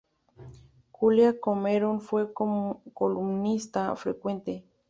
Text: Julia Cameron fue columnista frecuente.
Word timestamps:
Julia 0.89 1.39
Cameron 1.39 2.01
fue 2.01 2.33
columnista 2.33 3.95
frecuente. 3.95 4.65